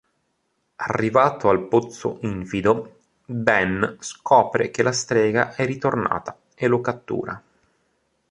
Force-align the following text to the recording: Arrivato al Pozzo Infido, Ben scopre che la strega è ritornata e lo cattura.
Arrivato 0.77 1.49
al 1.49 1.67
Pozzo 1.67 2.17
Infido, 2.21 3.01
Ben 3.23 3.97
scopre 3.99 4.71
che 4.71 4.81
la 4.81 4.91
strega 4.91 5.53
è 5.53 5.63
ritornata 5.63 6.35
e 6.55 6.65
lo 6.65 6.81
cattura. 6.81 7.39